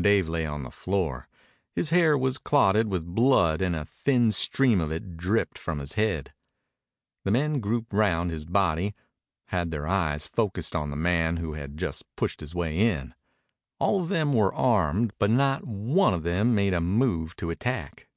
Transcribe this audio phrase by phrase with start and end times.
[0.00, 1.28] Dave lay on the floor.
[1.74, 5.92] His hair was clotted with blood and a thin stream of it dripped from his
[5.92, 6.32] head.
[7.26, 8.94] The men grouped round his body
[9.48, 13.14] had their eyes focused on the man who had just pushed his way in.
[13.78, 18.08] All of them were armed, but not one of them made a move to attack.